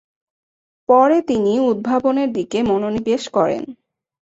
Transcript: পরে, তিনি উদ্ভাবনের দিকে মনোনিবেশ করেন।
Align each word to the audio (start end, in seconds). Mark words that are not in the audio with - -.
পরে, 0.89 1.17
তিনি 1.21 1.59
উদ্ভাবনের 1.61 2.29
দিকে 2.33 2.59
মনোনিবেশ 2.63 3.23
করেন। 3.29 3.63